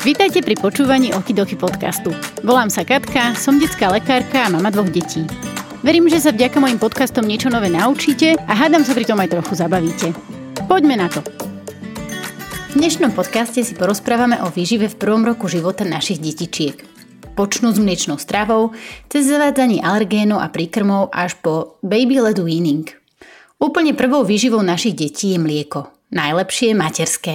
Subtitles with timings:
[0.00, 2.08] Vítajte pri počúvaní Okidoky podcastu.
[2.40, 5.28] Volám sa Katka, som detská lekárka a mama dvoch detí.
[5.84, 9.28] Verím, že sa vďaka mojim podcastom niečo nové naučíte a hádam sa pri tom aj
[9.28, 10.16] trochu zabavíte.
[10.64, 11.20] Poďme na to.
[12.72, 16.80] V dnešnom podcaste si porozprávame o výžive v prvom roku života našich detičiek.
[17.36, 18.72] Počnú s mliečnou stravou,
[19.12, 22.88] cez zavádzanie alergénov a príkrmov až po baby led weaning.
[23.60, 25.92] Úplne prvou výživou našich detí je mlieko.
[26.08, 27.34] Najlepšie je materské.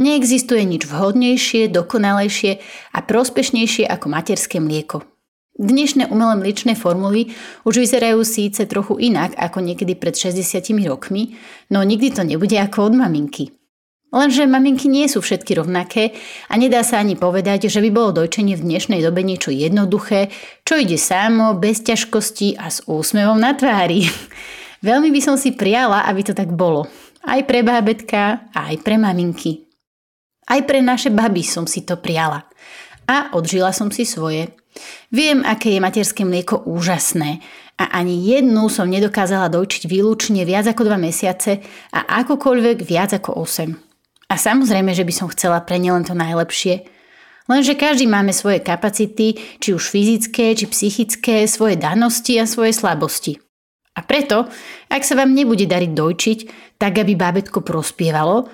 [0.00, 2.56] Neexistuje nič vhodnejšie, dokonalejšie
[2.96, 5.04] a prospešnejšie ako materské mlieko.
[5.60, 7.36] Dnešné umelé mliečné formuly
[7.68, 10.40] už vyzerajú síce trochu inak ako niekedy pred 60
[10.88, 11.36] rokmi,
[11.68, 13.52] no nikdy to nebude ako od maminky.
[14.08, 16.16] Lenže maminky nie sú všetky rovnaké
[16.48, 20.32] a nedá sa ani povedať, že by bolo dojčenie v dnešnej dobe niečo jednoduché,
[20.64, 24.08] čo ide samo, bez ťažkosti a s úsmevom na tvári.
[24.88, 26.88] Veľmi by som si prijala, aby to tak bolo.
[27.20, 29.69] Aj pre bábetka, aj pre maminky.
[30.50, 32.50] Aj pre naše baby som si to prijala.
[33.06, 34.50] A odžila som si svoje.
[35.14, 37.38] Viem, aké je materské mlieko úžasné
[37.78, 41.62] a ani jednu som nedokázala dojčiť výlučne viac ako 2 mesiace
[41.94, 43.72] a akokoľvek viac ako 8.
[44.30, 46.86] A samozrejme, že by som chcela pre ne len to najlepšie.
[47.50, 53.42] Lenže každý máme svoje kapacity, či už fyzické, či psychické, svoje danosti a svoje slabosti.
[53.98, 54.46] A preto,
[54.86, 56.38] ak sa vám nebude dariť dojčiť,
[56.78, 58.46] tak aby bábetko prospievalo,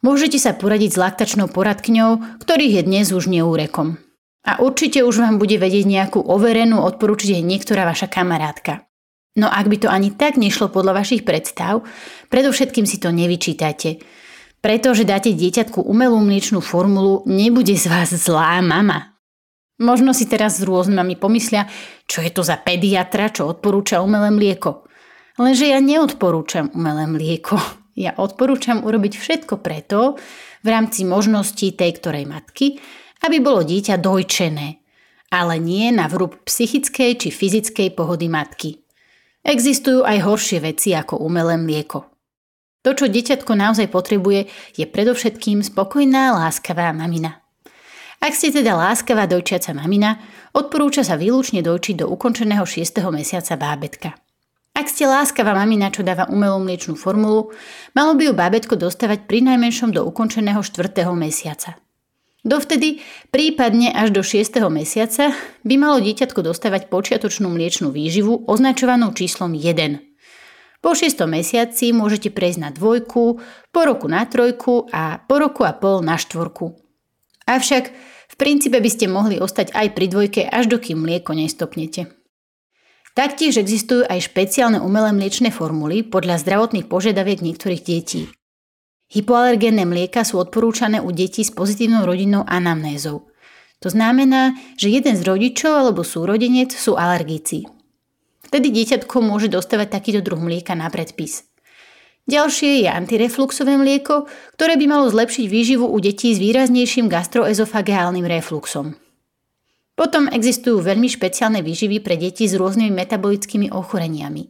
[0.00, 3.96] môžete sa poradiť s laktačnou poradkňou, ktorých je dnes už neúrekom.
[4.44, 8.88] A určite už vám bude vedieť nejakú overenú odporúčiť niektorá vaša kamarátka.
[9.36, 11.86] No ak by to ani tak nešlo podľa vašich predstav,
[12.32, 14.02] predovšetkým si to nevyčítajte.
[14.60, 19.16] Pretože dáte dieťatku umelú mliečnú formulu, nebude z vás zlá mama.
[19.80, 21.64] Možno si teraz s rôznymi pomyslia,
[22.04, 24.84] čo je to za pediatra, čo odporúča umelé mlieko.
[25.40, 27.79] Lenže ja neodporúčam umelé mlieko.
[28.00, 30.16] Ja odporúčam urobiť všetko preto,
[30.64, 32.80] v rámci možností tej ktorej matky,
[33.28, 34.80] aby bolo dieťa dojčené,
[35.28, 38.80] ale nie na vrúb psychickej či fyzickej pohody matky.
[39.44, 42.08] Existujú aj horšie veci ako umelé mlieko.
[42.80, 47.44] To, čo deťatko naozaj potrebuje, je predovšetkým spokojná, láskavá mamina.
[48.20, 50.20] Ak ste teda láskavá dojčiaca mamina,
[50.56, 53.00] odporúča sa výlučne dojčiť do ukončeného 6.
[53.12, 54.16] mesiaca bábetka.
[54.72, 57.50] Ak ste láskavá mamina, čo dáva umelú mliečnú formulu,
[57.92, 61.04] malo by ju bábetko dostávať pri najmenšom do ukončeného 4.
[61.12, 61.76] mesiaca.
[62.40, 64.48] Dovtedy, prípadne až do 6.
[64.72, 70.00] mesiaca, by malo dieťatko dostávať počiatočnú mliečnú výživu označovanú číslom 1.
[70.80, 71.28] Po 6.
[71.28, 73.36] mesiaci môžete prejsť na dvojku,
[73.68, 76.80] po roku na trojku a po roku a pol na štvorku.
[77.44, 77.84] Avšak
[78.32, 82.19] v princípe by ste mohli ostať aj pri dvojke, až dokým mlieko nestopnete.
[83.20, 88.32] Taktiež existujú aj špeciálne umelé mliečne formuly podľa zdravotných požiadaviek niektorých detí.
[89.12, 93.28] Hypoalergénne mlieka sú odporúčané u detí s pozitívnou rodinnou anamnézou.
[93.84, 97.68] To znamená, že jeden z rodičov alebo súrodenec sú alergici.
[98.48, 101.44] Vtedy dieťatko môže dostávať takýto druh mlieka na predpis.
[102.24, 108.96] Ďalšie je antirefluxové mlieko, ktoré by malo zlepšiť výživu u detí s výraznejším gastroezofageálnym refluxom.
[110.00, 114.48] Potom existujú veľmi špeciálne výživy pre deti s rôznymi metabolickými ochoreniami.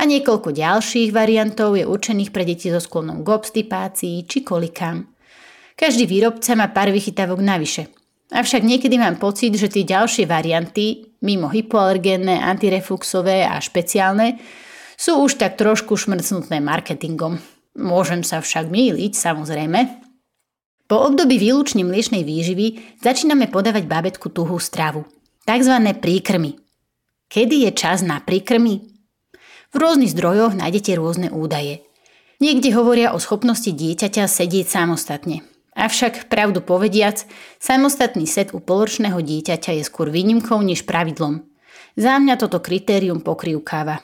[0.00, 5.04] A niekoľko ďalších variantov je určených pre deti so sklonom k obstipácii či kolikám.
[5.76, 7.84] Každý výrobca má pár vychytávok navyše–
[8.28, 14.36] Avšak niekedy mám pocit, že tie ďalšie varianty, mimo hypoalergénne, antirefluxové a špeciálne,
[15.00, 17.40] sú už tak trošku šmrcnutné marketingom.
[17.80, 20.07] Môžem sa však míliť, samozrejme.
[20.88, 25.04] Po období výlučne mliečnej výživy začíname podávať bábetku tuhú stravu,
[25.44, 26.56] takzvané príkrmy.
[27.28, 28.88] Kedy je čas na príkrmy?
[29.68, 31.84] V rôznych zdrojoch nájdete rôzne údaje.
[32.40, 35.44] Niekde hovoria o schopnosti dieťaťa sedieť samostatne,
[35.78, 37.22] Avšak, pravdu povediac,
[37.62, 41.46] samostatný set u poločného dieťaťa je skôr výnimkou než pravidlom.
[41.94, 44.02] Za mňa toto kritérium pokrývkáva.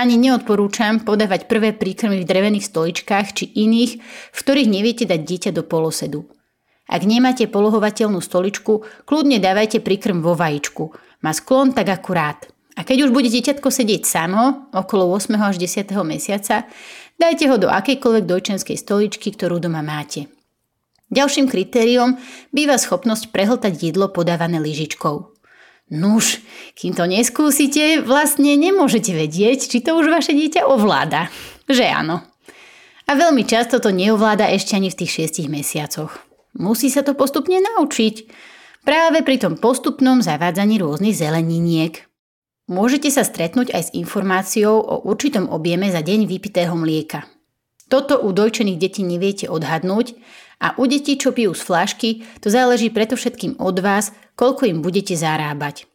[0.00, 4.00] Ani neodporúčam podávať prvé príkrmy v drevených stoličkách či iných,
[4.32, 6.24] v ktorých neviete dať dieťa do polosedu.
[6.88, 10.96] Ak nemáte polohovateľnú stoličku, kľudne dávajte príkrm vo vajíčku.
[11.20, 12.48] Má sklon tak akurát.
[12.80, 15.36] A keď už bude dieťatko sedieť samo, okolo 8.
[15.36, 15.92] až 10.
[16.00, 16.64] mesiaca,
[17.20, 20.32] dajte ho do akejkoľvek dojčenskej stoličky, ktorú doma máte.
[21.12, 22.16] Ďalším kritériom
[22.56, 25.39] býva schopnosť prehltať jedlo podávané lyžičkou.
[25.90, 26.38] Nuž,
[26.78, 31.26] kým to neskúsite, vlastne nemôžete vedieť, či to už vaše dieťa ovláda.
[31.66, 32.22] Že áno.
[33.10, 36.14] A veľmi často to neovláda ešte ani v tých 6 mesiacoch.
[36.54, 38.30] Musí sa to postupne naučiť.
[38.86, 42.06] Práve pri tom postupnom zavádzaní rôznych zeleniniek.
[42.70, 47.26] Môžete sa stretnúť aj s informáciou o určitom objeme za deň vypitého mlieka.
[47.90, 50.14] Toto u dojčených detí neviete odhadnúť
[50.60, 52.08] A u detí, čo pijú z flášky,
[52.44, 55.88] to záleží preto všetkým od vás, koľko im budete zarábať.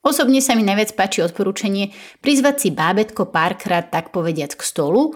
[0.00, 1.92] Osobne sa mi najviac páči odporúčanie
[2.24, 5.12] prizvať si bábetko párkrát tak povediac k stolu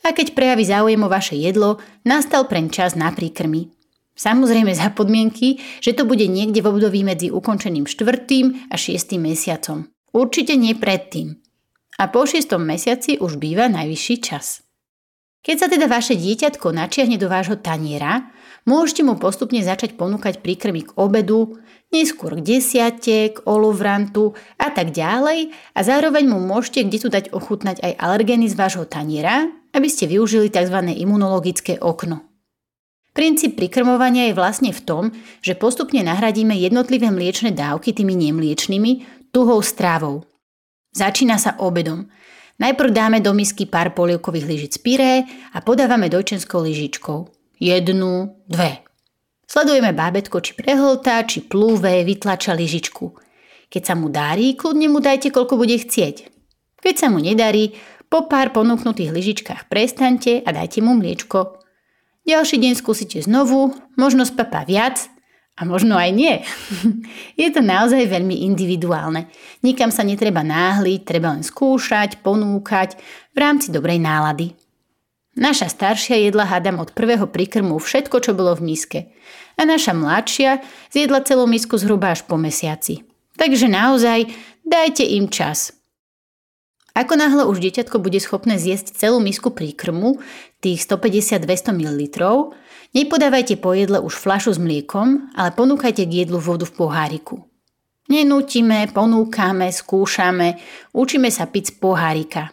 [0.00, 3.68] a keď prejaví záujem o vaše jedlo, nastal preň čas na príkrmy.
[4.16, 8.72] Samozrejme za podmienky, že to bude niekde v období medzi ukončeným 4.
[8.72, 9.20] a 6.
[9.20, 9.88] mesiacom.
[10.12, 11.40] Určite nie predtým.
[12.00, 12.56] A po 6.
[12.60, 14.61] mesiaci už býva najvyšší čas.
[15.42, 18.30] Keď sa teda vaše dieťatko načiahne do vášho taniera,
[18.62, 21.58] môžete mu postupne začať ponúkať príkrmy k obedu,
[21.90, 27.34] neskôr k desiate, k olovrantu a tak ďalej a zároveň mu môžete kde tu dať
[27.34, 30.78] ochutnať aj alergény z vášho taniera, aby ste využili tzv.
[30.94, 32.22] imunologické okno.
[33.10, 35.04] Princíp prikrmovania je vlastne v tom,
[35.42, 40.22] že postupne nahradíme jednotlivé mliečne dávky tými nemliečnými tuhou strávou.
[40.94, 42.06] Začína sa obedom–
[42.60, 47.18] Najprv dáme do misky pár polievkových lyžic pyré a podávame dojčenskou lyžičkou.
[47.62, 48.82] Jednu, dve.
[49.48, 53.12] Sledujeme bábetko, či prehltá, či plúve, vytlača lyžičku.
[53.68, 56.28] Keď sa mu darí, kľudne mu dajte, koľko bude chcieť.
[56.80, 57.76] Keď sa mu nedarí,
[58.08, 61.60] po pár ponúknutých lyžičkách prestaňte a dajte mu mliečko.
[62.24, 65.11] Ďalší deň skúsite znovu, možno spapa viac
[65.56, 66.34] a možno aj nie.
[67.40, 69.28] Je to naozaj veľmi individuálne.
[69.60, 72.96] Nikam sa netreba náhliť, treba len skúšať, ponúkať
[73.32, 74.56] v rámci dobrej nálady.
[75.32, 79.00] Naša staršia jedla hádam od prvého prikrmu všetko, čo bolo v miske.
[79.56, 80.60] A naša mladšia
[80.92, 83.04] zjedla celú misku zhruba až po mesiaci.
[83.40, 84.28] Takže naozaj
[84.64, 85.72] dajte im čas.
[86.92, 90.20] Ako náhle už dieťatko bude schopné zjesť celú misku príkrmu,
[90.60, 92.00] tých 150-200 ml,
[92.92, 97.40] Nepodávajte po jedle už flašu s mliekom, ale ponúkajte k jedlu vodu v poháriku.
[98.12, 100.60] Nenútime, ponúkame, skúšame,
[100.92, 102.52] učíme sa piť z pohárika.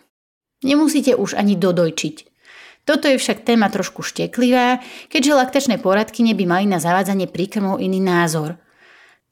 [0.64, 2.16] Nemusíte už ani dodojčiť.
[2.88, 4.80] Toto je však téma trošku šteklivá,
[5.12, 8.56] keďže laktačné poradky by mali na zavádzanie príkrmov iný názor.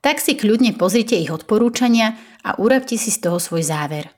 [0.03, 4.12] Tak si kľudne pozrite ich odporúčania a urobte si z toho svoj záver.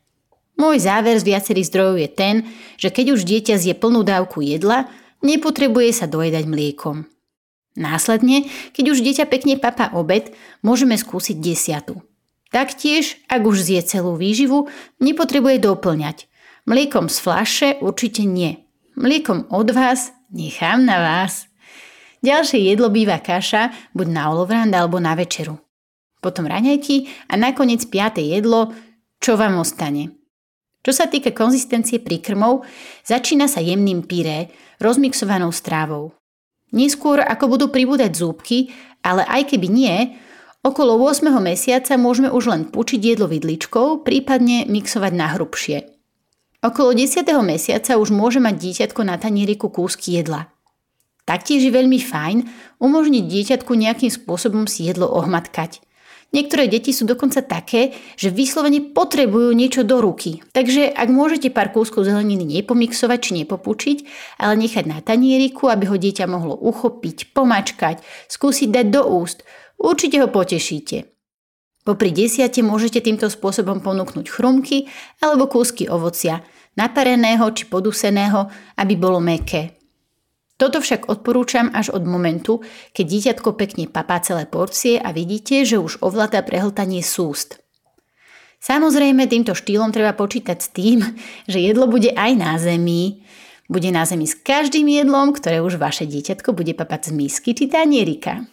[0.59, 2.35] Môj záver z viacerých zdrojov je ten,
[2.75, 7.03] že keď už dieťa zje plnú dávku jedla, Nepotrebuje sa dojedať mliekom.
[7.75, 10.31] Následne, keď už dieťa pekne papá obed,
[10.63, 12.03] môžeme skúsiť desiatu.
[12.49, 14.67] Taktiež, ak už zje celú výživu,
[14.97, 16.25] nepotrebuje doplňať.
[16.65, 18.65] Mliekom z flaše určite nie.
[18.97, 21.45] Mliekom od vás nechám na vás.
[22.19, 25.55] Ďalšie jedlo býva kaša, buď na olovrand alebo na večeru.
[26.19, 28.75] Potom raňajky a nakoniec piaté jedlo,
[29.23, 30.18] čo vám ostane.
[30.79, 32.63] Čo sa týka konzistencie príkrmov,
[33.03, 34.47] začína sa jemným pyré,
[34.79, 36.15] rozmixovanou strávou.
[36.71, 38.71] Neskôr, ako budú pribúdať zúbky,
[39.03, 40.15] ale aj keby nie,
[40.63, 41.27] okolo 8.
[41.43, 45.83] mesiaca môžeme už len pučiť jedlo vidličkou, prípadne mixovať na hrubšie.
[46.63, 47.27] Okolo 10.
[47.43, 50.47] mesiaca už môže mať dieťatko na tanieriku kúsky jedla.
[51.27, 52.37] Taktiež je veľmi fajn
[52.79, 55.83] umožniť dieťatku nejakým spôsobom si jedlo ohmatkať–
[56.29, 60.45] Niektoré deti sú dokonca také, že vyslovene potrebujú niečo do ruky.
[60.53, 63.97] Takže ak môžete pár kúskov zeleniny nepomixovať či nepopučiť,
[64.37, 69.41] ale nechať na tanieriku, aby ho dieťa mohlo uchopiť, pomačkať, skúsiť dať do úst,
[69.81, 71.09] určite ho potešíte.
[71.81, 74.85] Popri desiate môžete týmto spôsobom ponúknuť chrumky
[75.25, 76.45] alebo kúsky ovocia,
[76.77, 78.45] napareného či poduseného,
[78.77, 79.78] aby bolo meké.
[80.59, 82.59] Toto však odporúčam až od momentu,
[82.91, 87.63] keď dieťatko pekne papá celé porcie a vidíte, že už ovláda prehltanie súst.
[88.59, 90.99] Samozrejme, týmto štýlom treba počítať s tým,
[91.51, 93.23] že jedlo bude aj na zemi.
[93.71, 97.71] Bude na zemi s každým jedlom, ktoré už vaše dieťatko bude papať z misky či
[97.71, 98.43] tanierika.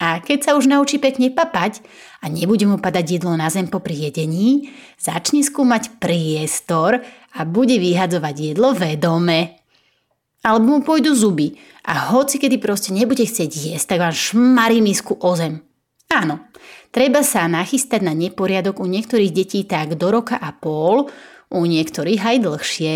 [0.00, 1.84] A keď sa už naučí pekne papať
[2.24, 7.04] a nebude mu padať jedlo na zem popri jedení, začne skúmať priestor
[7.36, 9.61] a bude vyhadzovať jedlo vedome
[10.42, 11.54] alebo mu pôjdu zuby
[11.86, 15.62] a hoci kedy proste nebude chcieť jesť, tak vám šmarí misku o zem.
[16.12, 16.44] Áno,
[16.92, 21.08] treba sa nachystať na neporiadok u niektorých detí tak do roka a pol,
[21.48, 22.94] u niektorých aj dlhšie.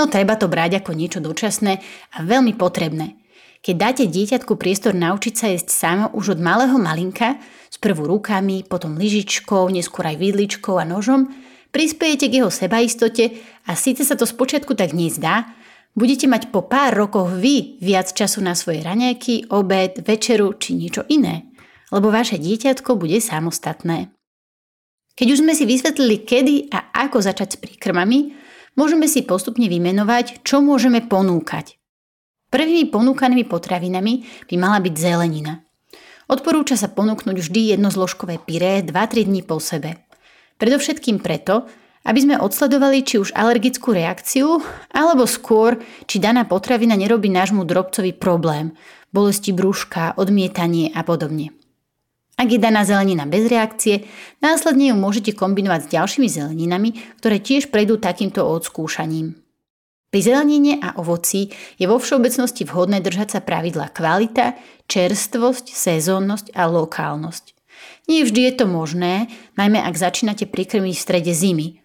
[0.00, 1.78] No treba to brať ako niečo dočasné
[2.16, 3.20] a veľmi potrebné.
[3.62, 7.38] Keď dáte dieťatku priestor naučiť sa jesť samo už od malého malinka,
[7.70, 11.30] sprvu rukami, potom lyžičkou, neskôr aj vidličkou a nožom,
[11.70, 13.38] prispiejete k jeho sebaistote
[13.70, 15.54] a síce sa to spočiatku tak nezdá,
[15.92, 21.04] Budete mať po pár rokoch vy viac času na svoje raňajky, obed, večeru či niečo
[21.12, 21.52] iné,
[21.92, 24.08] lebo vaše dieťatko bude samostatné.
[25.12, 28.32] Keď už sme si vysvetlili, kedy a ako začať s príkrmami,
[28.72, 31.76] môžeme si postupne vymenovať, čo môžeme ponúkať.
[32.48, 35.60] Prvými ponúkanými potravinami by mala byť zelenina.
[36.32, 40.08] Odporúča sa ponúknuť vždy jednozložkové pyré 2-3 dní po sebe.
[40.56, 41.68] Predovšetkým preto,
[42.02, 44.58] aby sme odsledovali či už alergickú reakciu,
[44.90, 45.78] alebo skôr,
[46.10, 48.74] či daná potravina nerobí nášmu drobcovi problém,
[49.14, 51.54] bolesti brúška, odmietanie a podobne.
[52.40, 54.08] Ak je daná zelenina bez reakcie,
[54.42, 56.90] následne ju môžete kombinovať s ďalšími zeleninami,
[57.22, 59.38] ktoré tiež prejdú takýmto odskúšaním.
[60.12, 66.68] Pri zelenine a ovoci je vo všeobecnosti vhodné držať sa pravidla kvalita, čerstvosť, sezónnosť a
[66.68, 67.56] lokálnosť.
[68.12, 71.81] Nie vždy je to možné, najmä ak začínate prikrmiť v strede zimy,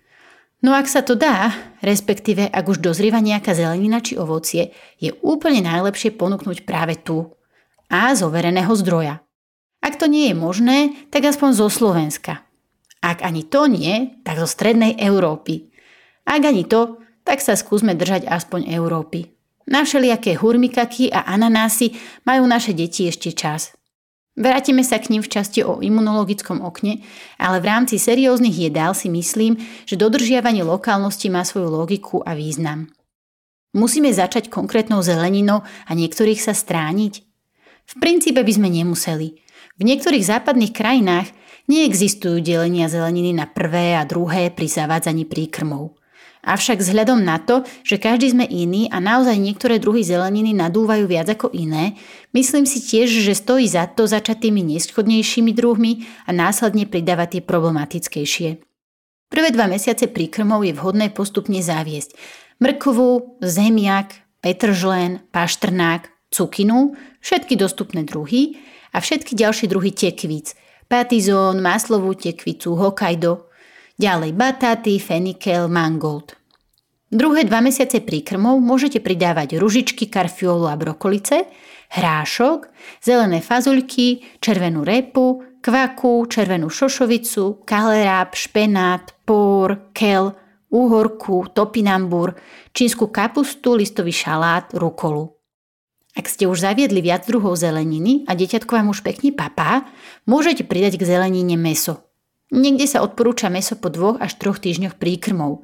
[0.66, 1.54] No ak sa to dá,
[1.86, 7.30] respektíve ak už dozrieva nejaká zelenina či ovocie, je úplne najlepšie ponúknuť práve tu
[7.94, 9.22] a z overeného zdroja.
[9.86, 10.78] Ak to nie je možné,
[11.14, 12.42] tak aspoň zo Slovenska.
[13.06, 15.70] Ak ani to nie, tak zo strednej Európy.
[16.26, 19.30] Ak ani to, tak sa skúsme držať aspoň Európy.
[19.70, 21.94] Na všelijaké hurmikaky a ananásy
[22.26, 23.77] majú naše deti ešte čas.
[24.38, 27.02] Vrátime sa k ním v časti o imunologickom okne,
[27.42, 29.58] ale v rámci serióznych jedál si myslím,
[29.90, 32.94] že dodržiavanie lokálnosti má svoju logiku a význam.
[33.74, 37.26] Musíme začať konkrétnou zeleninou a niektorých sa strániť?
[37.90, 39.42] V princípe by sme nemuseli.
[39.78, 41.34] V niektorých západných krajinách
[41.66, 45.97] neexistujú delenia zeleniny na prvé a druhé pri zavádzaní príkrmov.
[46.48, 51.28] Avšak vzhľadom na to, že každý sme iný a naozaj niektoré druhy zeleniny nadúvajú viac
[51.28, 52.00] ako iné,
[52.32, 57.42] myslím si tiež, že stojí za to začať tými neschodnejšími druhmi a následne pridávať tie
[57.44, 58.50] problematickejšie.
[59.28, 62.16] Prvé dva mesiace príkrmov je vhodné postupne zaviesť
[62.64, 68.56] mrkvu, zemiak, petržlen, paštrnák, cukinu, všetky dostupné druhy
[68.96, 70.56] a všetky ďalšie druhy tekvíc,
[70.88, 73.52] patizón, maslovú tekvicu, Hokkaido,
[74.00, 76.37] ďalej batáty, fenikel, mangold.
[77.08, 81.48] Druhé dva mesiace príkrmov môžete pridávať ružičky, karfiolu a brokolice,
[81.96, 82.68] hrášok,
[83.00, 90.36] zelené fazulky, červenú repu, kvaku, červenú šošovicu, kaleráb, špenát, pór, kel,
[90.68, 92.36] úhorku, topinambur,
[92.76, 95.32] čínsku kapustu, listový šalát, rukolu.
[96.12, 99.88] Ak ste už zaviedli viac druhov zeleniny a deťatko vám už pekne papá,
[100.28, 102.04] môžete pridať k zelenine meso.
[102.52, 105.64] Niekde sa odporúča meso po dvoch až troch týždňoch príkrmov.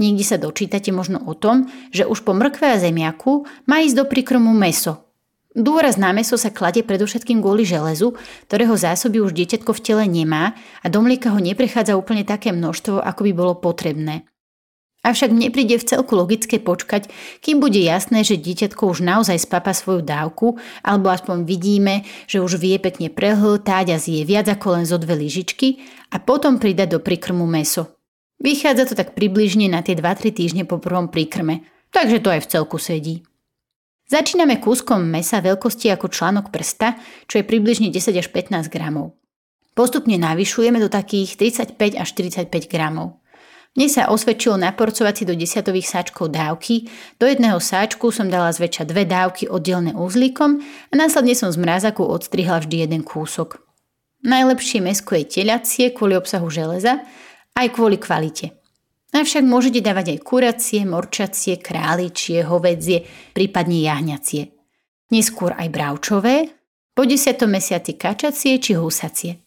[0.00, 4.04] Niekde sa dočítate možno o tom, že už po mrkve a zemiaku má ísť do
[4.08, 5.04] príkrmu meso.
[5.52, 8.16] Dôraz na meso sa kladie predovšetkým kvôli železu,
[8.48, 13.02] ktorého zásoby už dieťatko v tele nemá a do mlieka ho neprechádza úplne také množstvo,
[13.02, 14.24] ako by bolo potrebné.
[15.04, 17.08] Avšak mne príde v celku logické počkať,
[17.44, 22.56] kým bude jasné, že dieťatko už naozaj spapa svoju dávku, alebo aspoň vidíme, že už
[22.56, 25.80] vie pekne prehltať a zje viac ako len zo dve lyžičky
[26.12, 27.99] a potom pridať do príkrmu meso.
[28.40, 31.60] Vychádza to tak približne na tie 2-3 týždne po prvom príkrme,
[31.92, 33.20] takže to aj v celku sedí.
[34.10, 36.98] Začíname kúskom mesa veľkosti ako článok prsta,
[37.30, 39.14] čo je približne 10 až 15 gramov.
[39.76, 43.20] Postupne navyšujeme do takých 35 až 45 gramov.
[43.78, 46.90] Mne sa osvedčilo naporcovať si do desiatových sáčkov dávky,
[47.22, 50.58] do jedného sáčku som dala zväčša dve dávky oddelené uzlíkom
[50.90, 53.62] a následne som z mrazaku odstrihla vždy jeden kúsok.
[54.26, 57.06] Najlepšie mesko je teliacie kvôli obsahu železa
[57.56, 58.60] aj kvôli kvalite.
[59.10, 63.02] Avšak môžete dávať aj kuracie, morčacie, králičie, hovedzie,
[63.34, 64.54] prípadne jahňacie.
[65.10, 66.54] Neskôr aj bravčové,
[66.94, 67.34] po 10.
[67.46, 69.42] mesiaci kačacie či husacie.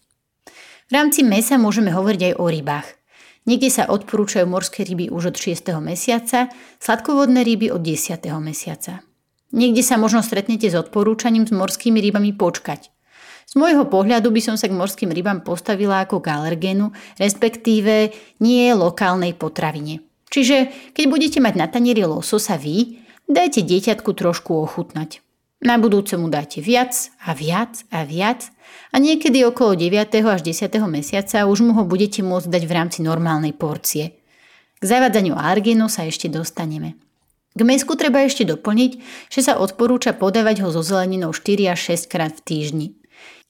[0.88, 2.88] V rámci mesa môžeme hovoriť aj o rybách.
[3.44, 5.76] Niekde sa odporúčajú morské ryby už od 6.
[5.84, 6.48] mesiaca,
[6.80, 8.20] sladkovodné ryby od 10.
[8.40, 9.04] mesiaca.
[9.52, 12.93] Niekde sa možno stretnete s odporúčaním s morskými rybami počkať.
[13.54, 16.90] Z môjho pohľadu by som sa k morským rybám postavila ako k alergénu,
[17.22, 18.10] respektíve
[18.42, 20.02] nie lokálnej potravine.
[20.34, 25.22] Čiže keď budete mať na tanieri lososa vy, dajte dieťatku trošku ochutnať.
[25.62, 28.50] Na budúce mu dáte viac a viac a viac
[28.90, 30.02] a niekedy okolo 9.
[30.26, 30.74] až 10.
[30.90, 34.18] mesiaca už mu ho budete môcť dať v rámci normálnej porcie.
[34.82, 36.98] K zavádzaniu alergénu sa ešte dostaneme.
[37.54, 38.92] K mesku treba ešte doplniť,
[39.30, 42.88] že sa odporúča podávať ho so zeleninou 4 až 6 krát v týždni.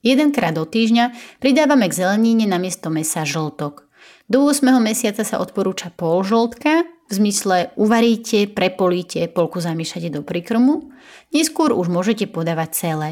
[0.04, 3.88] Jedenkrát do týždňa pridávame k zelenine na miesto mesa žltok.
[4.28, 4.68] Do 8.
[4.84, 10.92] mesiaca sa odporúča pol žltka, v zmysle uvaríte, prepolíte, polku zamiešate do prikrmu,
[11.32, 13.10] neskôr už môžete podávať celé.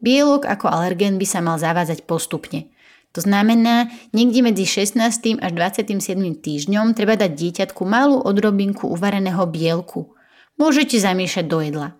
[0.00, 2.72] Bielok ako alergén by sa mal zavádzať postupne.
[3.12, 5.40] To znamená, niekde medzi 16.
[5.40, 5.92] až 27.
[6.40, 10.14] týždňom treba dať dieťatku malú odrobinku uvareného bielku.
[10.56, 11.99] Môžete zamiešať do jedla.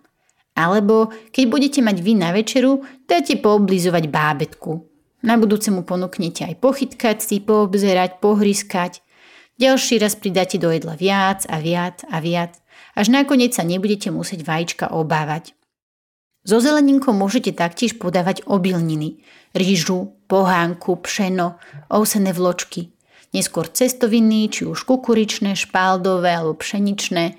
[0.51, 4.91] Alebo keď budete mať vy na večeru, dáte pooblizovať bábetku.
[5.21, 9.05] Na budúce mu ponúknete aj pochytkať si, poobzerať, pohryskať.
[9.61, 12.57] Ďalší raz pridáte do jedla viac a viac a viac,
[12.97, 15.53] až nakoniec sa nebudete musieť vajíčka obávať.
[16.41, 19.21] So zeleninkou môžete taktiež podávať obilniny,
[19.53, 21.61] rýžu, pohánku, pšeno,
[21.93, 22.97] ovsené vločky.
[23.31, 27.37] neskôr cestoviny, či už kukuričné, špaldové alebo pšeničné.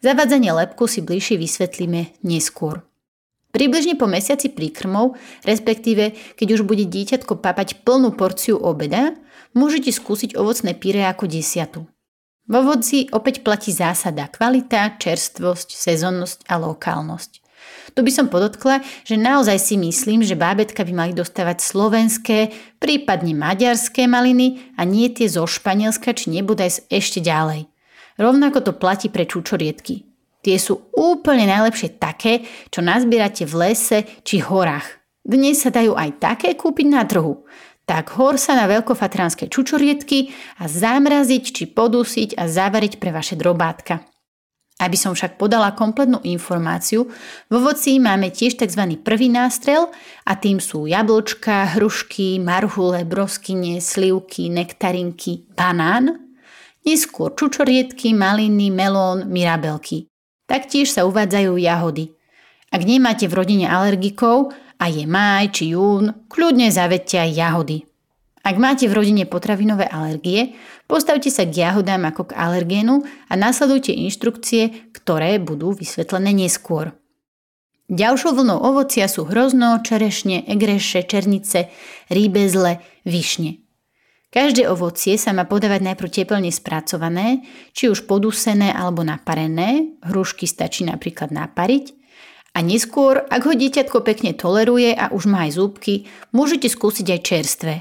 [0.00, 2.80] Zavadzanie lepku si bližšie vysvetlíme neskôr.
[3.52, 9.12] Približne po mesiaci príkrmov, respektíve keď už bude dieťatko papať plnú porciu obeda,
[9.52, 11.80] môžete skúsiť ovocné pyré ako desiatu.
[12.50, 17.32] V ovoci opäť platí zásada kvalita, čerstvosť, sezonnosť a lokálnosť.
[17.94, 22.50] Tu by som podotkla, že naozaj si myslím, že bábetka by mali dostávať slovenské,
[22.82, 27.69] prípadne maďarské maliny a nie tie zo Španielska či nebodaj ešte ďalej.
[28.18, 30.08] Rovnako to platí pre čučoriedky.
[30.40, 35.00] Tie sú úplne najlepšie také, čo nazbierate v lese či horách.
[35.20, 37.44] Dnes sa dajú aj také kúpiť na trhu.
[37.84, 44.00] Tak hor sa na veľkofatránske čučoriedky a zamraziť či podusiť a zavariť pre vaše drobátka.
[44.80, 47.12] Aby som však podala kompletnú informáciu,
[47.50, 48.96] v ovoci máme tiež tzv.
[49.04, 49.92] prvý nástrel
[50.24, 56.29] a tým sú jablčka, hrušky, marhule, broskyne, slivky, nektarinky, banán,
[56.86, 60.08] neskôr čučoriedky, maliny, melón, mirabelky.
[60.50, 62.10] Taktiež sa uvádzajú jahody.
[62.70, 67.78] Ak nemáte v rodine alergikov a je máj či jún, kľudne zavedte aj jahody.
[68.40, 70.56] Ak máte v rodine potravinové alergie,
[70.88, 76.96] postavte sa k jahodám ako k alergénu a nasledujte inštrukcie, ktoré budú vysvetlené neskôr.
[77.90, 81.68] Ďalšou vlnou ovocia sú hrozno, čerešne, egreše, černice,
[82.06, 83.60] rýbezle, višne.
[84.30, 87.42] Každé ovocie sa má podávať najprv teplne spracované,
[87.74, 91.98] či už podusené alebo naparené, hrušky stačí napríklad napariť,
[92.50, 97.20] a neskôr, ak ho dieťatko pekne toleruje a už má aj zúbky, môžete skúsiť aj
[97.22, 97.74] čerstvé.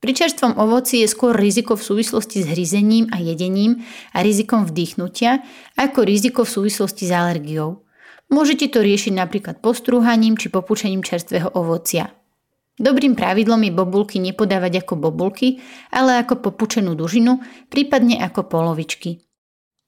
[0.00, 3.84] Pri čerstvom ovoci je skôr riziko v súvislosti s hryzením a jedením
[4.16, 5.44] a rizikom vdýchnutia,
[5.76, 7.84] ako riziko v súvislosti s alergiou.
[8.30, 12.14] Môžete to riešiť napríklad postrúhaním či popučením čerstvého ovocia.
[12.80, 15.60] Dobrým pravidlom je bobulky nepodávať ako bobulky,
[15.92, 19.20] ale ako popučenú dužinu, prípadne ako polovičky.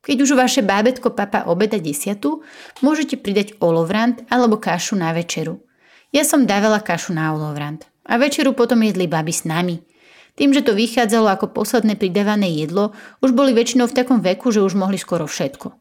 [0.04, 2.44] Keď už vaše bábetko papa obeda desiatu,
[2.84, 5.64] môžete pridať olovrant alebo kašu na večeru.
[6.12, 9.80] Ja som dávala kašu na olovrant a večeru potom jedli baby s nami.
[10.36, 12.92] Tým, že to vychádzalo ako posledné pridávané jedlo,
[13.24, 15.72] už boli väčšinou v takom veku, že už mohli skoro všetko.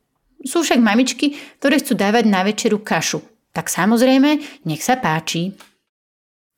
[0.48, 3.20] Sú však mamičky, ktoré chcú dávať na večeru kašu.
[3.52, 5.60] Tak samozrejme, nech sa páči.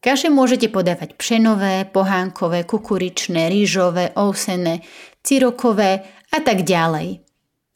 [0.03, 4.83] Kaše môžete podávať pšenové, pohánkové, kukuričné, rýžové, ousené,
[5.23, 7.23] cyrokové a tak ďalej.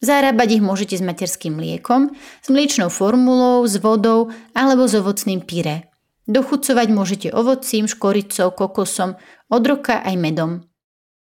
[0.04, 2.12] Zarábať ich môžete s materským mliekom,
[2.44, 5.88] s mliečnou formulou, s vodou alebo s ovocným pyré.
[6.28, 9.16] Dochucovať môžete ovocím, škoricou, kokosom,
[9.48, 10.68] od roka aj medom.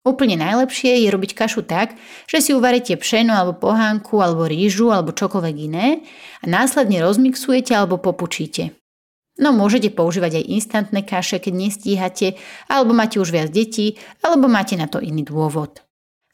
[0.07, 1.99] Úplne najlepšie je robiť kašu tak,
[2.31, 6.07] že si uvaríte pšeno alebo pohánku alebo rýžu alebo čokoľvek iné
[6.43, 8.82] a následne rozmixujete alebo popučíte.
[9.41, 12.29] No môžete používať aj instantné kaše, keď nestíhate,
[12.69, 15.81] alebo máte už viac detí, alebo máte na to iný dôvod.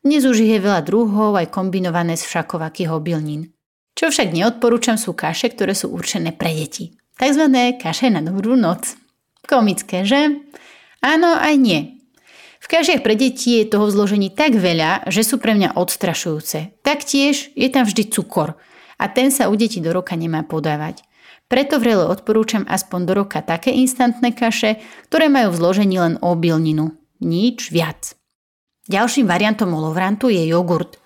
[0.03, 3.55] Dnes už je veľa druhov, aj kombinované z všakovakých obilnín.
[3.99, 6.95] Čo však neodporúčam sú kaše, ktoré sú určené pre deti.
[7.19, 8.95] Takzvané kaše na dobrú noc.
[9.47, 10.39] Komické, že?
[11.03, 11.99] Áno, aj nie.
[12.59, 16.83] V kašiach pre deti je toho zložení tak veľa, že sú pre mňa odstrašujúce.
[16.83, 18.59] Taktiež je tam vždy cukor
[18.99, 21.07] a ten sa u detí do roka nemá podávať.
[21.49, 26.93] Preto vrele odporúčam aspoň do roka také instantné kaše, ktoré majú v zložení len obilninu.
[27.25, 28.13] Nič viac.
[28.89, 31.01] Ďalším variantom olovrantu je jogurt.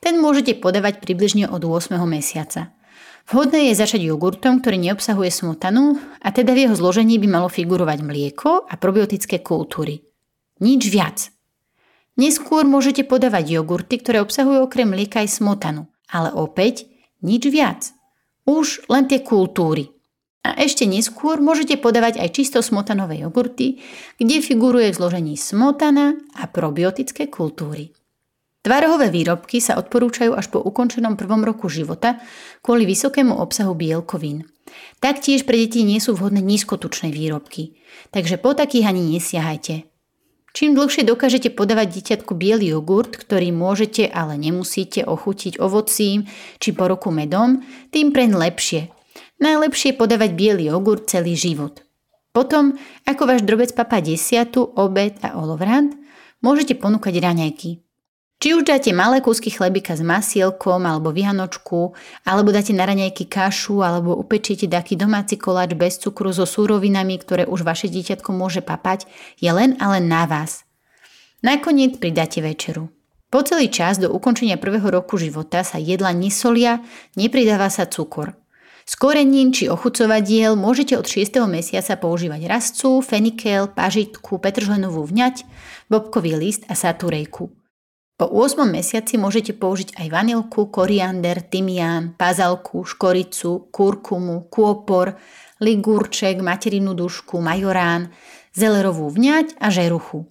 [0.00, 1.94] Ten môžete podávať približne od 8.
[2.08, 2.72] mesiaca.
[3.28, 8.02] Vhodné je začať jogurtom, ktorý neobsahuje smotanu a teda v jeho zložení by malo figurovať
[8.02, 10.02] mlieko a probiotické kultúry.
[10.58, 11.30] Nič viac.
[12.18, 16.84] Neskôr môžete podávať jogurty, ktoré obsahujú okrem mlieka aj smotanu, ale opäť
[17.24, 17.94] nič viac.
[18.42, 19.94] Už len tie kultúry.
[20.42, 23.78] A ešte neskôr môžete podávať aj čisto smotanové jogurty,
[24.18, 27.94] kde figuruje v zložení smotana a probiotické kultúry.
[28.62, 32.22] Tvarohové výrobky sa odporúčajú až po ukončenom prvom roku života
[32.62, 34.46] kvôli vysokému obsahu bielkovín.
[35.02, 37.78] Taktiež pre deti nie sú vhodné nízkotučné výrobky,
[38.14, 39.91] takže po takých ani nesiahajte.
[40.52, 46.28] Čím dlhšie dokážete podávať dieťatku biely jogurt, ktorý môžete, ale nemusíte ochutiť ovocím
[46.60, 48.92] či po roku medom, tým preň lepšie.
[49.40, 51.80] Najlepšie podávať biely jogurt celý život.
[52.36, 52.76] Potom,
[53.08, 55.96] ako váš drobec papá desiatu, obed a olovrant,
[56.44, 57.80] môžete ponúkať raňajky.
[58.42, 61.94] Či už dáte malé kúsky chlebika s masielkom alebo vianočku,
[62.26, 67.46] alebo dáte na raňajky kašu, alebo upečiete taký domáci koláč bez cukru so súrovinami, ktoré
[67.46, 69.06] už vaše dieťatko môže papať,
[69.38, 70.66] je len a len na vás.
[71.46, 72.90] Nakoniec pridáte večeru.
[73.30, 76.82] Po celý čas do ukončenia prvého roku života sa jedla nesolia,
[77.14, 78.34] nepridáva sa cukor.
[78.82, 81.46] Z korenín či ochucovadiel môžete od 6.
[81.46, 85.46] mesiaca používať rastcu, fenikel, pažitku, petržlenovú vňať,
[85.86, 87.61] bobkový list a saturejku.
[88.22, 88.70] Po 8.
[88.70, 95.18] mesiaci môžete použiť aj vanilku, koriander, tymián, pazalku, škoricu, kurkumu, kôpor,
[95.58, 98.14] ligurček, materinú dušku, majorán,
[98.54, 100.30] zelerovú vňať a žeruchu.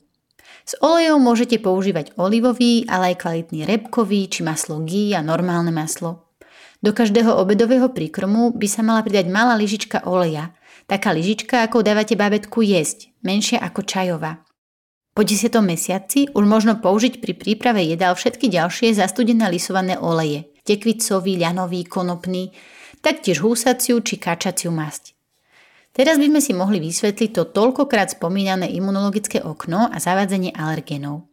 [0.63, 6.31] S olejom môžete používať olivový, ale aj kvalitný repkový či maslo ghee a normálne maslo.
[6.79, 10.55] Do každého obedového príkrmu by sa mala pridať malá lyžička oleja.
[10.87, 14.39] Taká lyžička, ako dávate bábetku jesť, menšia ako čajová.
[15.11, 15.51] Po 10.
[15.59, 22.55] mesiaci už možno použiť pri príprave jedál všetky ďalšie zastudené lisované oleje, tekvicový, ľanový, konopný,
[23.03, 25.11] taktiež húsaciu či kačaciu masť.
[25.91, 31.30] Teraz by sme si mohli vysvetliť to toľkokrát spomínané imunologické okno a zavádzanie alergénov.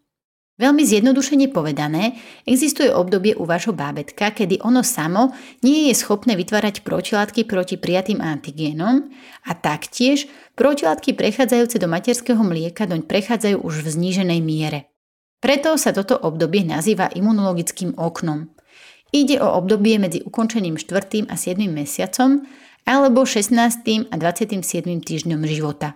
[0.59, 5.31] Veľmi zjednodušene povedané, existuje obdobie u vášho bábetka, kedy ono samo
[5.62, 9.07] nie je schopné vytvárať protilátky proti prijatým antigénom
[9.47, 10.27] a taktiež
[10.59, 14.90] protilátky prechádzajúce do materského mlieka doň prechádzajú už v zníženej miere.
[15.38, 18.51] Preto sa toto obdobie nazýva imunologickým oknom.
[19.14, 21.31] Ide o obdobie medzi ukončením 4.
[21.31, 21.71] a 7.
[21.71, 22.42] mesiacom
[22.83, 24.11] alebo 16.
[24.11, 24.59] a 27.
[25.07, 25.94] týždňom života.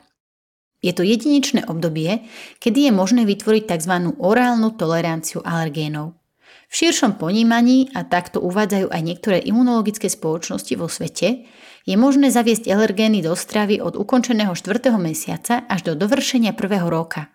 [0.83, 2.27] Je to jedinečné obdobie,
[2.59, 3.95] kedy je možné vytvoriť tzv.
[4.19, 6.19] orálnu toleranciu alergénov.
[6.67, 11.47] V širšom ponímaní, a takto uvádzajú aj niektoré imunologické spoločnosti vo svete,
[11.87, 14.91] je možné zaviesť alergény do stravy od ukončeného 4.
[14.99, 17.31] mesiaca až do dovršenia prvého roka.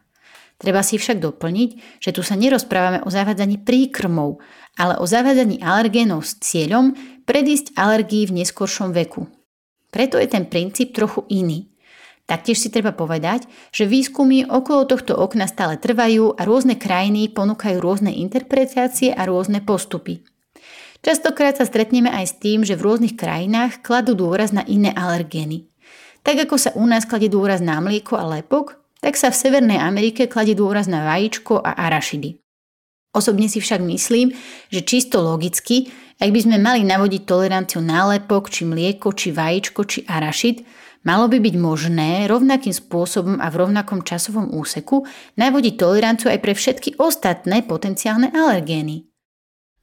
[0.58, 4.42] Treba si však doplniť, že tu sa nerozprávame o zavádzaní príkrmov,
[4.74, 6.98] ale o zavádzaní alergénov s cieľom
[7.30, 9.30] predísť alergii v neskoršom veku.
[9.94, 11.70] Preto je ten princíp trochu iný.
[12.28, 17.80] Taktiež si treba povedať, že výskumy okolo tohto okna stále trvajú a rôzne krajiny ponúkajú
[17.80, 20.28] rôzne interpretácie a rôzne postupy.
[21.00, 25.72] Častokrát sa stretneme aj s tým, že v rôznych krajinách kladú dôraz na iné alergény.
[26.28, 29.80] Tak ako sa u nás kladie dôraz na mlieko a lepok, tak sa v Severnej
[29.80, 32.44] Amerike kladie dôraz na vajíčko a arašidy.
[33.16, 34.36] Osobne si však myslím,
[34.68, 35.88] že čisto logicky,
[36.20, 40.68] ak by sme mali navodiť toleranciu na lepok, či mlieko, či vajíčko, či arašid,
[41.08, 45.08] Malo by byť možné rovnakým spôsobom a v rovnakom časovom úseku
[45.39, 49.08] navodiť toleranciu aj pre všetky ostatné potenciálne alergény.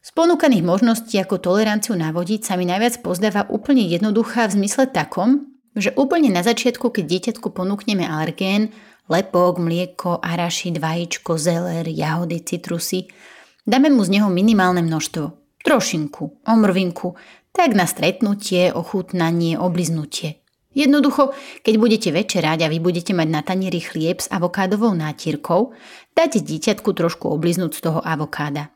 [0.04, 5.48] Z ponúkaných možností, ako toleranciu navodiť, sa mi najviac pozdáva úplne jednoduchá v zmysle takom,
[5.72, 8.76] že úplne na začiatku, keď dieťatku ponúkneme alergén,
[9.08, 13.08] lepok, mlieko, arašid, vajíčko, zeler, jahody, citrusy,
[13.64, 15.56] dáme mu z neho minimálne množstvo.
[15.64, 17.16] Trošinku, omrvinku,
[17.56, 20.43] tak na stretnutie, ochutnanie, obliznutie.
[20.74, 21.30] Jednoducho,
[21.62, 25.70] keď budete večerať a vy budete mať na tanieri chlieb s avokádovou nátierkou,
[26.18, 28.74] dajte dieťatku trošku obliznúť z toho avokáda.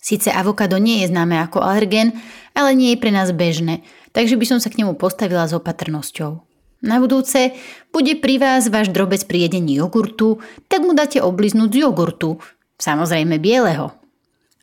[0.00, 2.16] Sice avokádo nie je známe ako alergén,
[2.56, 3.84] ale nie je pre nás bežné,
[4.16, 6.40] takže by som sa k nemu postavila s opatrnosťou.
[6.80, 7.52] Na budúce
[7.92, 10.40] bude pri vás váš drobec pri jedení jogurtu,
[10.72, 12.40] tak mu dáte obliznúť z jogurtu,
[12.80, 13.92] samozrejme bieleho.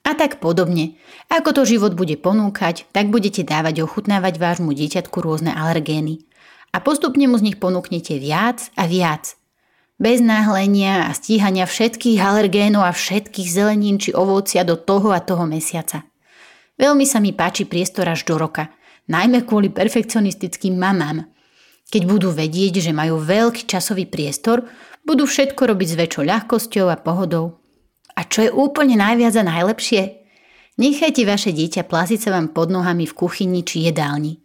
[0.06, 0.98] A tak podobne.
[1.30, 6.26] Ako to život bude ponúkať, tak budete dávať ochutnávať vášmu dieťatku rôzne alergény
[6.76, 9.40] a postupne mu z nich ponúknete viac a viac.
[9.96, 15.48] Bez náhlenia a stíhania všetkých alergénov a všetkých zelenín či ovocia do toho a toho
[15.48, 16.04] mesiaca.
[16.76, 18.76] Veľmi sa mi páči priestor až do roka,
[19.08, 21.32] najmä kvôli perfekcionistickým mamám.
[21.88, 24.68] Keď budú vedieť, že majú veľký časový priestor,
[25.08, 27.64] budú všetko robiť s väčšou ľahkosťou a pohodou.
[28.20, 30.28] A čo je úplne najviac a najlepšie?
[30.76, 34.44] Nechajte vaše dieťa plaziť sa vám pod nohami v kuchyni či jedálni.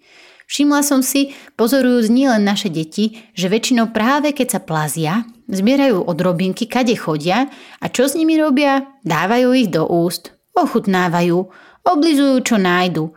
[0.51, 6.67] Všimla som si, pozorujúc nielen naše deti, že väčšinou práve keď sa plazia, zbierajú odrobinky,
[6.67, 7.47] kade chodia
[7.79, 8.99] a čo s nimi robia?
[9.07, 11.39] Dávajú ich do úst, ochutnávajú,
[11.87, 13.15] oblizujú čo nájdu.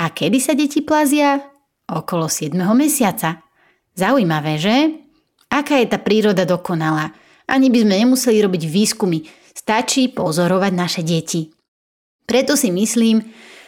[0.00, 1.44] A kedy sa deti plazia?
[1.84, 2.56] Okolo 7.
[2.72, 3.44] mesiaca.
[3.92, 5.04] Zaujímavé, že?
[5.52, 7.12] Aká je tá príroda dokonalá?
[7.44, 11.52] Ani by sme nemuseli robiť výskumy, stačí pozorovať naše deti.
[12.24, 13.20] Preto si myslím,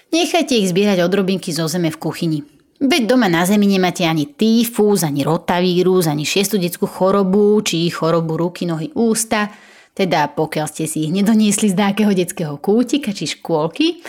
[0.09, 2.62] nechajte ich zbierať odrobinky zo zeme v kuchyni.
[2.83, 8.35] Veď doma na zemi nemáte ani týfus, ani rotavírus, ani šiestu detskú chorobu, či chorobu
[8.35, 9.55] ruky, nohy, ústa,
[9.95, 14.03] teda pokiaľ ste si ich nedoniesli z nejakého detského kútika či škôlky.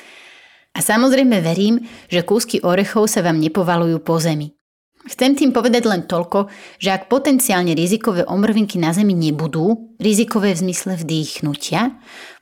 [0.74, 4.58] A samozrejme verím, že kúsky orechov sa vám nepovalujú po zemi.
[5.06, 6.50] Chcem tým povedať len toľko,
[6.82, 11.94] že ak potenciálne rizikové omrvinky na zemi nebudú, rizikové v zmysle vdýchnutia,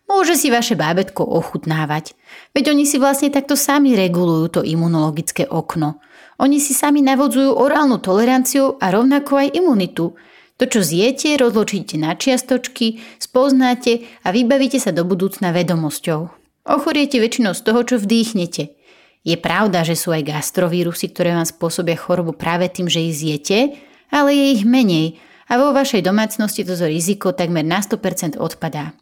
[0.08, 2.16] môže si vaše bábetko ochutnávať.
[2.56, 6.00] Veď oni si vlastne takto sami regulujú to imunologické okno–
[6.42, 10.18] oni si sami navodzujú orálnu toleranciu a rovnako aj imunitu.
[10.58, 16.34] To, čo zjete, rozločíte na čiastočky, spoznáte a vybavíte sa do budúcna vedomosťou.
[16.66, 18.74] Ochoriete väčšinou z toho, čo vdýchnete.
[19.22, 23.78] Je pravda, že sú aj gastrovírusy, ktoré vám spôsobia chorobu práve tým, že ich zjete,
[24.10, 28.98] ale je ich menej a vo vašej domácnosti toto riziko takmer na 100% odpadá.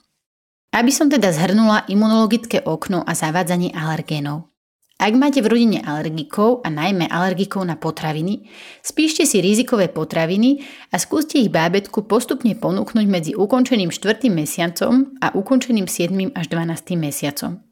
[0.76, 4.50] Aby som teda zhrnula imunologické okno a zavádzanie alergénov.
[5.00, 8.52] Ak máte v rodine alergikov a najmä alergikov na potraviny,
[8.84, 10.60] spíšte si rizikové potraviny
[10.92, 14.28] a skúste ich bábetku postupne ponúknuť medzi ukončeným 4.
[14.28, 16.36] mesiacom a ukončeným 7.
[16.36, 17.00] až 12.
[17.00, 17.64] mesiacom.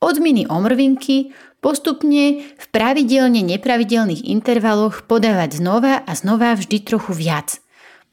[0.00, 7.60] Odminy omrvinky postupne v pravidelne nepravidelných intervaloch podávať znova a znova vždy trochu viac,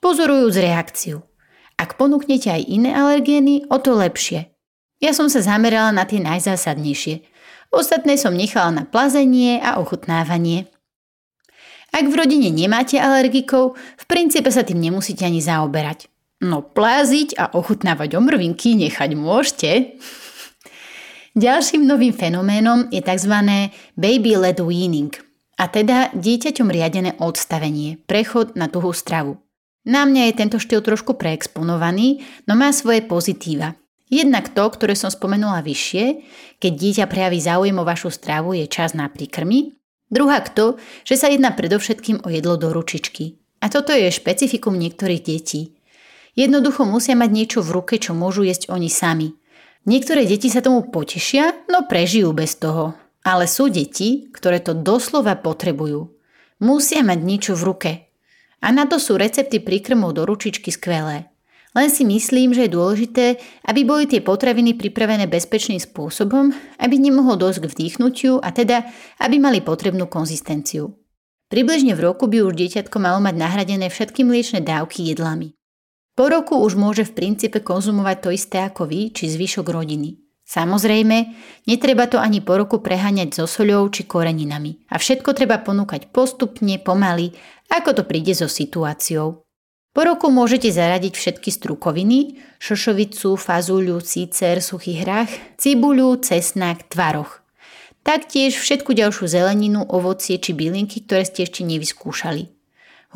[0.03, 1.23] pozorujúc reakciu.
[1.79, 4.51] Ak ponúknete aj iné alergény, o to lepšie.
[4.99, 7.23] Ja som sa zamerala na tie najzásadnejšie–
[7.69, 10.65] Ostatné som nechala na plazenie a ochutnávanie.
[11.89, 16.09] Ak v rodine nemáte alergikov, v princípe sa tým nemusíte ani zaoberať.
[16.41, 19.99] No pláziť a ochutnávať omrvinky nechať môžete.
[21.37, 23.33] Ďalším novým fenoménom je tzv.
[23.93, 25.13] baby-led weaning,
[25.59, 29.37] a teda dieťaťom riadené odstavenie, prechod na tuhú stravu.
[29.83, 33.75] Na mňa je tento štýl trošku preexponovaný, no má svoje pozitíva.
[34.09, 36.05] Jednak to, ktoré som spomenula vyššie,
[36.57, 39.77] keď dieťa prejaví záujem o vašu stravu, je čas na príkrmy.
[40.09, 43.37] Druhá to, že sa jedná predovšetkým o jedlo do ručičky.
[43.61, 45.77] A toto je špecifikum niektorých detí.
[46.33, 49.37] Jednoducho musia mať niečo v ruke, čo môžu jesť oni sami.
[49.85, 52.97] Niektoré deti sa tomu potešia, no prežijú bez toho.
[53.21, 56.09] Ale sú deti, ktoré to doslova potrebujú.
[56.59, 57.91] Musia mať niečo v ruke.
[58.59, 61.29] A na to sú recepty príkrmov do ručičky skvelé.
[61.77, 63.25] Len si myslím, že je dôležité,
[63.69, 66.49] aby boli tie potraviny pripravené bezpečným spôsobom,
[66.81, 68.89] aby nemohlo dosť k vdýchnutiu a teda,
[69.21, 70.97] aby mali potrebnú konzistenciu.
[71.49, 75.53] Približne v roku by už dieťatko malo mať nahradené všetky mliečne dávky jedlami.
[76.17, 80.19] Po roku už môže v princípe konzumovať to isté ako vy či zvyšok rodiny.
[80.49, 81.17] Samozrejme,
[81.69, 84.89] netreba to ani po roku preháňať so soľou či koreninami.
[84.89, 87.37] A všetko treba ponúkať postupne, pomaly,
[87.69, 89.45] ako to príde so situáciou.
[89.89, 97.41] Po roku môžete zaradiť všetky strukoviny, šošovicu, fazuľu, cícer, suchý hrách, cibuľu, cesnak, tvaroch.
[98.05, 102.53] Taktiež všetku ďalšiu zeleninu, ovocie či bylinky, ktoré ste ešte nevyskúšali.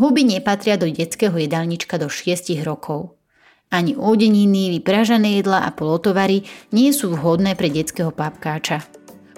[0.01, 3.13] Huby nepatria do detského jedálnička do 6 rokov.
[3.69, 8.81] Ani údeniny, vypražané jedla a polotovary nie sú vhodné pre detského papkáča.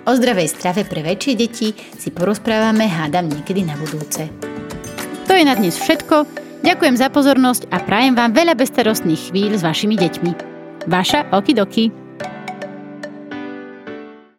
[0.07, 4.27] O zdravej strave pre väčšie deti si porozprávame hádam niekedy na budúce.
[5.27, 6.44] To je na dnes všetko.
[6.61, 10.31] Ďakujem za pozornosť a prajem vám veľa bestarostných chvíľ s vašimi deťmi.
[10.87, 12.04] Vaša Okidoki.